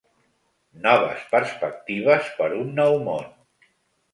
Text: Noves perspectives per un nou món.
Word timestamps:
Noves 0.85 1.27
perspectives 1.35 2.33
per 2.41 2.51
un 2.63 2.73
nou 2.81 2.99
món. 3.07 3.25